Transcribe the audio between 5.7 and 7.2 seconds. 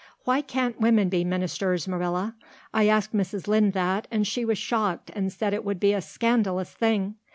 be a scandalous thing.